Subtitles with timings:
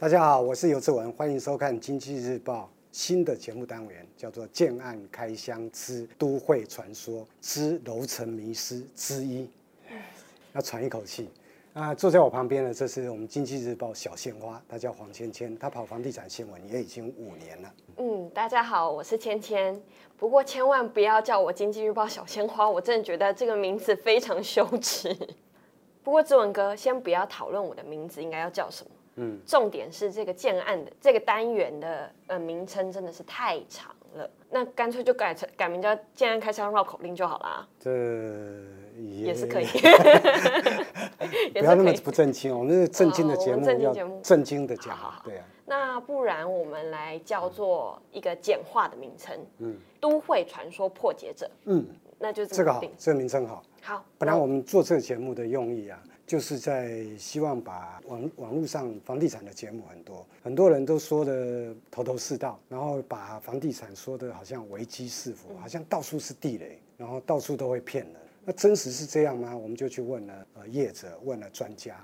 [0.00, 9.42] 大家好，我是游志文，欢迎收看《经济日报》新的节目单元，叫做《建案开箱之都会传说之楼层迷失之一》，
[10.54, 11.28] 要喘一口气。
[11.72, 17.74] 啊，坐在我旁边的，这是我们《经济日报》小鲜花，她叫黄芊芊，她跑房地产新闻也已经五年了。
[17.96, 19.82] 嗯，大家好，我是芊芊。
[20.16, 25.12] 不过千万不要叫我《经济日报》小鲜花，我真的觉得这个名字非常羞耻。
[26.04, 28.92] 不过志文哥，先不要讨论我的名字应该要叫什么。
[29.18, 37.66] 嗯，重点是这个建案的这个单元的呃名称真的是太长了，那干脆就改成改名叫“建案开箱绕口令”就好啦。
[37.78, 37.90] 这
[38.96, 39.66] 也， 也是可以，
[41.52, 44.14] 不要那么不正经哦，那是正经的节目，正经节目。
[44.16, 44.96] 要正经的讲。
[45.24, 51.84] 对啊，那不然我们来叫做一个简化的名称，嗯，都会传说破解者，嗯，
[52.18, 53.62] 那就这个好，这个名称好。
[53.80, 56.02] 好，本来我们做这个节目的用意啊。
[56.26, 68.14] 就是在希望把网网络上房地产的节目很多，很多人都说的头头是道，然后把房地产说的好像危机四伏，好像到处是地雷，然后到处都会骗人。
[68.44, 69.56] 那真实是这样吗？
[69.56, 71.96] 我们就去问了呃业者，问了专家，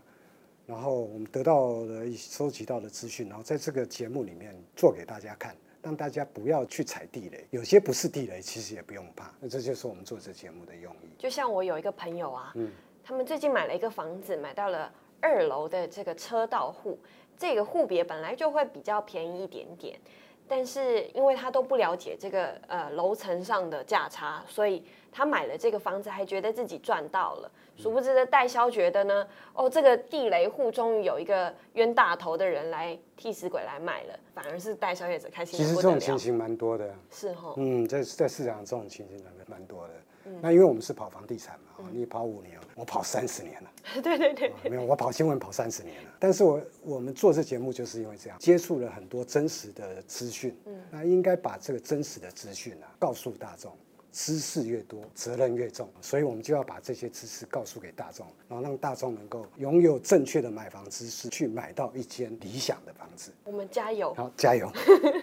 [0.65, 7.47] 然后我们得到了收集到的资讯，然后在这个节目里面做给大家看，让大家不要去踩地雷。
[7.51, 9.31] 有些不是地雷，其实也不用怕。
[9.39, 11.15] 那这就是我们做这节目的用意。
[11.19, 12.73] 就像我有一个朋友啊，嗯。
[13.07, 14.91] 他们最近买了一个房子，买到了
[15.21, 16.99] 二楼的这个车道户，
[17.37, 20.01] 这个户别本来就会比较便宜一点点，
[20.49, 24.83] 但是因为他都不了解这个呃楼层上的价差，所以
[25.17, 35.57] 他买了这个房子还觉得自己赚到了，殊不知的代销觉得呢，哦，这个地雷户终于有一个冤大头的人来替死鬼来买了，反而是代销业者开心。
[35.57, 39.95] 其实这种情形蛮多的，是哈，嗯，在在市场上这种情形蛮蛮多的。
[40.41, 43.71] 那因为我们是跑房地产嘛，嗯、你跑五年，我跑三十年了。
[44.03, 46.11] 对对对，没有，我跑新闻跑三十年了。
[46.19, 50.59] 但是我我们做这节目就是因为这样，接触了很多真实的资讯。
[50.65, 53.77] 嗯，那应该把这个真实的资讯啊告诉大众。
[54.17, 63.33] 知识越多，责任越重，所以我们就要把这些知识告诉给大众，然后让大众能够拥有正确的买房知识，去买到一间理想的房子。
[63.43, 64.15] 我们加油！
[64.15, 64.71] 好，加油！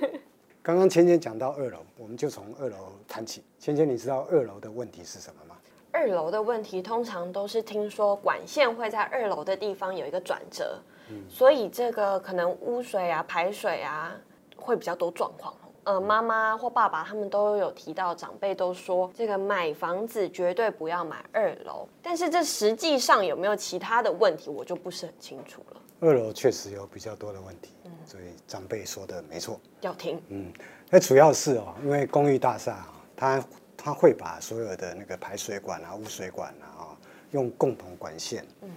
[0.62, 3.42] 刚刚芊芊讲到二楼，我们就从二楼谈起。
[3.58, 5.56] 芊芊，你知道二楼的问题是什么吗？
[5.94, 10.78] 二楼的问题通常都是听说管线会在二楼的地方有一个转折，
[11.10, 14.20] 嗯，所以这个可能污水啊、排水啊
[14.58, 15.54] 会比较多状况。
[15.84, 25.82] 呃，妈妈或爸爸他们都有提到，长辈都说这个买房子绝对不要买二楼，但是这实际上有没有其他的问题，我就不是很清楚了。
[26.00, 30.22] 二楼确实有比较多的问题，嗯，所以长辈说的没错，要听。
[30.30, 30.52] 嗯，
[30.90, 36.98] 那主要是哦，因为公寓大厦啊，它它会把所有的那个排水管啊、污水管啊，
[37.32, 38.70] 用共同管线，嗯，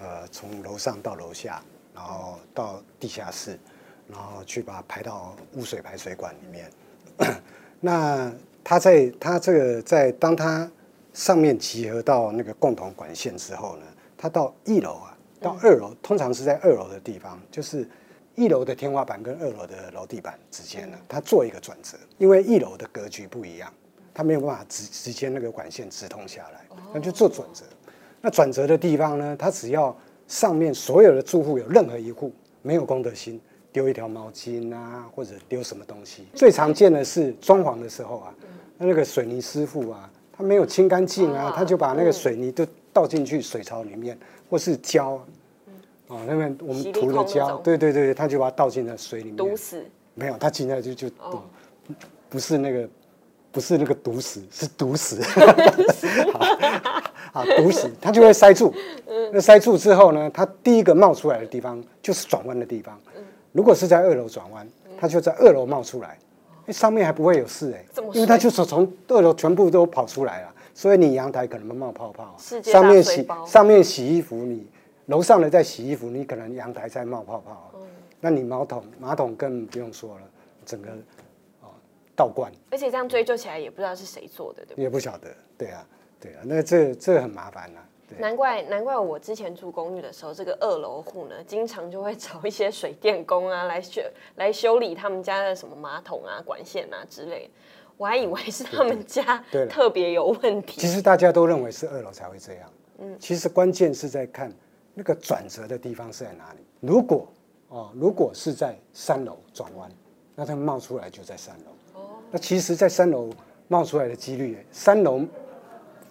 [0.00, 1.62] 呃，从楼上到楼下，
[1.94, 3.58] 然后到地下室，
[4.08, 6.70] 然后去把它排到污水排水管里面。
[7.80, 8.32] 那
[8.62, 10.70] 它在它这个在当它
[11.12, 15.10] 上面集合到那个共同管线之后呢，它到一楼啊。
[15.40, 17.86] 到二楼，通常是在二楼的地方，就是
[18.34, 23.70] 一楼的天花板跟二楼的楼地板之间呢，它做一个转折，因为一楼的格局不一样，
[24.14, 26.64] 它没有办法直直接那个管线直通下来，
[26.94, 27.62] 那就做转折。
[28.22, 29.94] 那转折的地方呢，它只要
[30.26, 32.32] 上面所有的住户有任何一户
[32.62, 33.38] 没有公德心，
[33.74, 38.32] 丢一条毛巾啊，或者丢什么东西，最常见的是装潢的时候啊，
[38.78, 44.16] 那那个水泥师傅啊，他没有清干净啊，他就把那个水泥都倒进去水槽里面。
[44.50, 45.20] 或是胶，
[46.06, 49.84] 哦，那边我们涂的胶，对对对，他就把它倒进了水里面，毒死。
[50.14, 51.40] 没有，他进来就就毒，
[52.28, 52.88] 不是那个，
[53.50, 55.20] 不是那个毒死，是毒死。
[57.32, 58.72] 好，毒死，它就会塞住。
[59.32, 62.96] 那塞住之后呢，它第一个冒出来的地方就是转弯的地方。
[63.54, 66.18] 如果是在二楼转弯，它就在二楼冒出来，
[66.72, 70.52] 上面还不会有事哎，因为它就是从二楼全部都跑出来了。
[70.74, 74.68] 所以你阳台可能会冒泡泡，上面洗上面洗衣服，你
[75.06, 77.70] 楼上的在洗衣服，你可能阳台在冒泡泡。
[77.76, 77.80] 嗯，
[78.20, 80.22] 那你马桶马桶更不用说了，
[80.66, 80.88] 整个
[81.60, 81.70] 哦
[82.16, 82.50] 倒灌。
[82.72, 84.82] 而且这样追究起来也不知道是谁做的，对不对？
[84.82, 85.86] 也不晓得，对啊，
[86.18, 87.78] 对啊，那这这很麻烦呐。
[88.18, 94.02] 难怪难怪我之前住公寓的时候，这个二楼户呢，经常就会找一些水电工啊来修
[94.36, 97.50] 来修理他们家的什么马桶啊、管线啊之类的。
[97.96, 100.80] 我还以为是他们家特别有问题。
[100.80, 102.70] 其实大家都认为是二楼才会这样。
[102.98, 104.52] 嗯，其实关键是在看
[104.94, 106.58] 那个转折的地方是在哪里。
[106.80, 107.28] 如果
[107.68, 109.90] 哦，如果是在三楼转弯，
[110.34, 112.00] 那它冒出来就在三楼。
[112.00, 112.10] 哦。
[112.30, 113.30] 那其实，在三楼
[113.68, 115.22] 冒出来的几率，三楼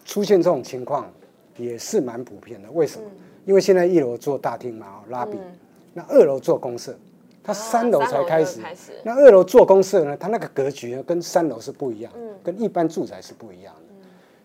[0.05, 1.11] 出现这种情况
[1.57, 2.71] 也是蛮普遍的。
[2.71, 3.05] 为什么？
[3.45, 5.37] 因为现在一楼做大厅嘛，拉比，
[5.93, 6.97] 那二楼做公社，
[7.43, 8.61] 它三楼才开始。
[9.03, 13.73] 那二楼做公社呢，它那个格局呢跟三楼是不一样，嗯、跟一般住宅是不一样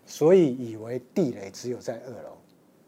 [0.05, 2.35] 所以以为地雷只有在二楼，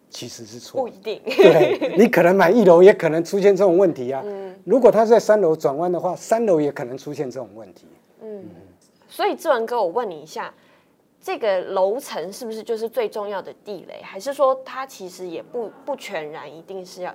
[0.09, 0.81] 其实是错。
[0.81, 1.21] 不一定。
[1.25, 4.21] 对，你可能买一楼也可能出现这种问题啊。
[4.25, 7.87] 嗯、如果它在三楼转弯的话，三楼也可能出现这种问题。
[9.07, 10.53] 所以志文哥，我问你一下。
[11.21, 14.01] 这个楼层是不是就是最重要的地雷？
[14.01, 17.13] 还是说它其实也不不全然一定是要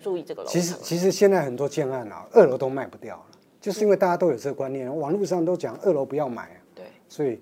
[0.00, 0.60] 注意这个楼层？
[0.60, 3.26] 其实其实现在很多建案啊，二楼都卖不掉了，
[3.60, 6.58] 就是因为大家都有这个观念，网络上都讲二楼不要买啊。
[6.74, 7.40] 对，所以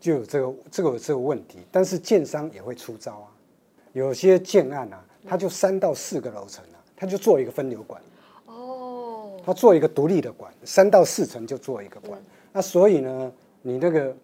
[0.00, 1.58] 就有这个这个有这个问题。
[1.70, 3.28] 但是建商也会出招啊，
[3.92, 8.00] 有些建案啊，它就三到四个楼层啊，它就做一个分流管。
[8.46, 9.32] 哦。
[9.44, 12.18] 它做一个独立的管，三到四层就做一个管。
[12.18, 14.16] 嗯、那所以呢，你那个。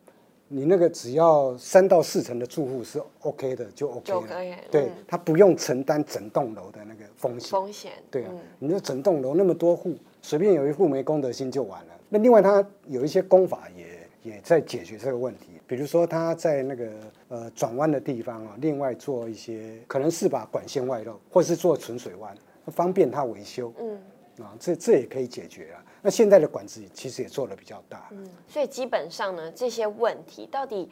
[0.48, 4.56] 你那个只要三到四层的住户是 OK 的，就 OK 了。
[4.70, 7.50] 对，嗯、他不用承担整栋楼的那个风险。
[7.50, 7.92] 风险。
[8.10, 11.92] 对啊，嗯、你说整栋楼那么多户，随便有一户没公德心就完了。
[12.08, 16.90] 那另外，他有一些工法也也在解决这个问题，比如说他在那个
[17.28, 22.34] 呃转弯的地方啊，另外做一些可能是把管线外露，或是做存水弯，
[22.68, 23.72] 方便他维修。
[23.78, 23.98] 嗯。
[24.42, 25.84] 啊，这这也可以解决啊。
[26.02, 30.90] 那现在的管制其实也做的比较大，嗯，所以基本上呢，这些问题到底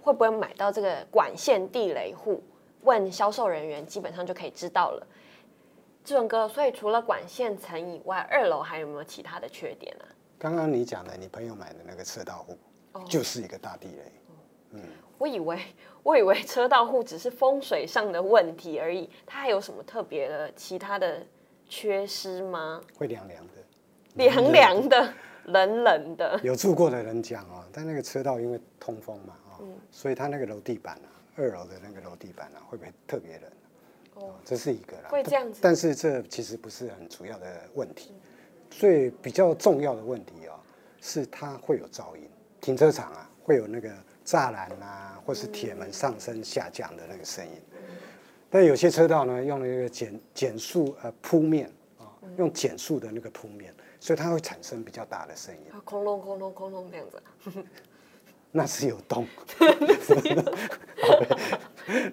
[0.00, 2.42] 会不会买到这个管线地雷户？
[2.82, 5.06] 问销售人员基本上就可以知道了。
[6.04, 10.04] 志文哥，所以除了管线层以外，二楼还有没有其他的缺点呢？
[10.38, 12.58] 刚刚你讲的，你朋友买的那个车道户，
[12.92, 14.12] 哦，就是一个大地雷。
[14.72, 14.80] 嗯，
[15.16, 15.58] 我以为
[16.02, 21.26] 我以为车道户只是风水上的问题而已，它还有什么特别的其他的
[21.74, 22.80] 缺失吗？
[22.96, 23.52] 会凉凉的。
[24.14, 25.12] 凉凉的，
[25.46, 26.38] 冷冷的。
[26.44, 33.50] 有住过的人讲哦，但那个车道因为通风嘛，嗯、所以它那个楼地板啊，二楼的那个楼地板啊，会不会特别冷？
[34.14, 35.08] 哦，这是一个啦。
[35.08, 35.58] 会这样子。
[35.60, 38.14] 但是这其实不是很主要的问题，
[38.70, 40.54] 最比较重要的问题哦，
[41.00, 42.22] 是它会有噪音。
[42.60, 43.90] 停车场啊，会有那个
[44.24, 47.52] 栅栏啊，或是铁门上升下降的那个声音。
[47.72, 47.78] 嗯、
[48.54, 51.68] 但有些车道呢，用那个减减速呃铺面
[51.98, 52.06] 啊，
[52.38, 53.74] 用减速的那个铺面。
[53.98, 57.22] 所以它会产生比较大的声音，空隆空隆空隆这样子，
[58.52, 59.26] 那是有洞，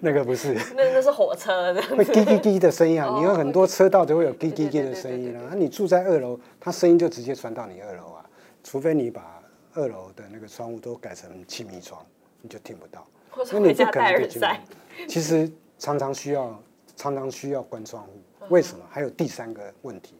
[0.00, 3.14] 那个不是，那那是火车的，会滴滴滴的声音啊！
[3.18, 5.48] 你有很多车道都会有滴滴滴的声音啊。
[5.50, 8.24] 那你住在二楼，它声音就直接传到你二楼啊，
[8.64, 9.42] 除非你把
[9.74, 12.02] 二楼的那个窗户都改成气密窗，
[12.40, 13.06] 你就听不到。
[13.52, 14.40] 那你不可能就听。
[15.06, 15.50] 其实
[15.82, 16.62] 常常需要
[16.94, 18.12] 常常需要关窗户，
[18.50, 18.84] 为什么？
[18.88, 20.14] 还有第三个问题。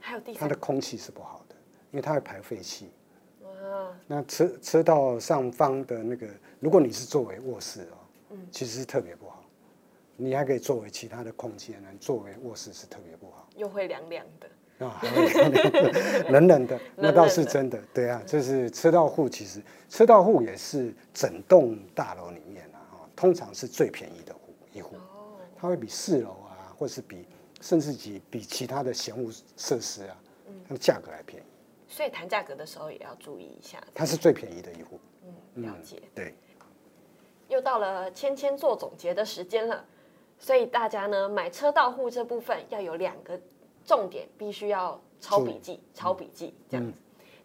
[0.00, 1.54] 还有第它的空气是不好的，
[1.90, 2.90] 因为它会排废气。
[3.42, 3.50] 哇！
[4.06, 6.26] 那车车道上方的那个，
[6.58, 7.96] 如果你是作为卧室哦，
[8.30, 9.44] 嗯，其实是特别不好。
[10.16, 13.46] 你还可以作为其他的空间呢，作为卧室是特别不好。
[13.56, 15.02] 又会凉凉的啊，
[16.32, 17.78] 冷冷的， 那倒是真的。
[17.92, 19.60] 对啊，就是车道户，其实
[19.90, 24.40] 车道户也是整栋大楼里面啊，通常是最便宜的户
[24.74, 24.96] 一户。
[24.96, 27.26] 哦，它会比四楼啊，或是比。
[27.60, 30.14] 甚至比比其他的闲物设施啊，
[30.68, 31.46] 它的价格还便宜，
[31.88, 33.82] 所以谈价格的时候也要注意一下。
[33.94, 35.00] 它是最便宜的一户，
[35.54, 36.02] 嗯，了解。
[36.14, 36.34] 对，
[37.48, 39.82] 又到了芊芊做总结的时间了，
[40.38, 43.40] 所以大家呢买车到户这部分要有两个
[43.86, 47.00] 重点，必须要抄笔记，抄笔记这样子。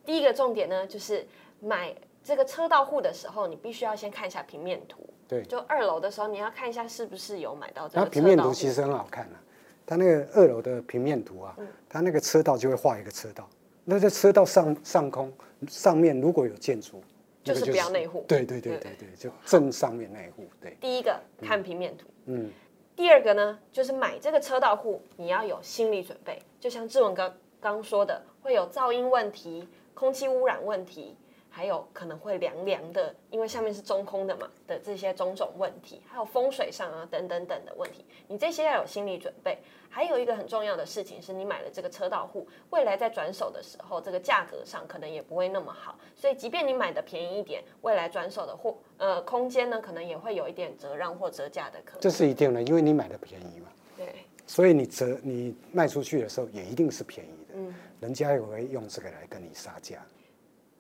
[0.05, 1.25] 第一个重点呢，就是
[1.61, 5.08] 买这个车到户的时候，你必须要先看一下平面图。
[5.29, 8.03] 对，就二楼的时候，你要看一下是不是有买到这个。
[8.03, 9.39] 它平面图其实很好看啊。
[9.85, 11.55] 它那个二楼的平面图啊，
[11.87, 13.47] 它那个车道就会画一个车道，
[13.85, 15.31] 那在车道上上空
[15.67, 17.03] 上面如果有建筑，
[17.43, 18.25] 就是不要内户。
[18.27, 20.47] 对对对对对，就正上面那一户。
[20.59, 22.07] 对，第一个看平面图。
[22.25, 22.49] 嗯。
[22.95, 31.15] 第二个呢，就是买这个车道户，你要有心理准备，就像志文哥刚说的，会有噪音问题、空气污染问题。
[31.49, 39.57] 还有可能会凉凉的，因为下面是中空的嘛的这些种种问题，还有风水上啊等等等的问题，你这些要有心理准备。
[39.91, 45.97] 还有一个很重要的事情是，你买了这个车道户，未来在转手的时候，这个价格上可能也不会那么好。
[46.15, 52.01] 所以，即便你买的便宜一点，未来转手的货呃空间呢，可能也会有一点折让或折价的可能。
[52.01, 53.69] 这是一定的，因为你买的便宜嘛。
[53.97, 54.13] 对。
[54.45, 57.53] 所以你折你卖出去的时候也一定是便宜的。
[57.55, 57.73] 嗯。
[57.99, 60.05] 人家也会用这个来跟你杀价。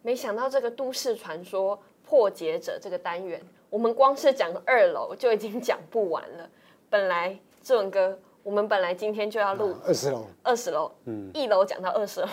[0.01, 6.49] 没想到这个都市传说破解者这个单元，我们光是讲二楼就已经讲不完了。
[6.89, 12.27] 本来志文哥，我们本来今天就要录二十楼，二十楼，嗯，一楼讲到二十楼，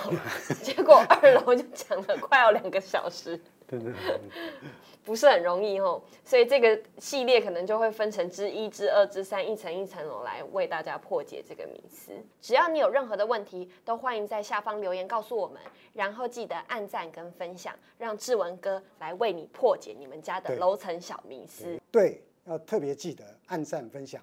[0.63, 3.39] 结果二楼就讲了快要两个小时。
[5.05, 6.03] 不是很容易哦。
[6.25, 12.13] 所以这个系列可能就会分成之一、之二、之三，一层一层楼来为大家破解这个迷思。
[12.41, 15.61] 只要你有任何的问题，都欢迎在下方留言告诉我们，
[15.93, 21.81] 然后记得按赞跟分享，让志文哥来为你破解你们家的楼层小迷思。
[21.91, 24.23] 对，要特别记得按赞分享。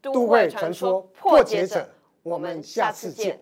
[0.00, 1.88] 都会传说破解者，
[2.24, 3.40] 我们下次见。